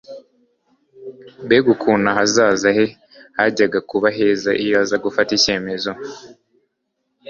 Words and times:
Mbega 1.43 1.67
ukuntu 1.75 2.05
ahazaza 2.11 2.67
he 2.77 2.85
hajyaga 3.37 3.79
kuba 3.89 4.07
heza 4.17 4.51
iyo 4.63 4.75
aza 4.83 4.95
gufata 5.05 5.31
icyemezo! 5.37 5.91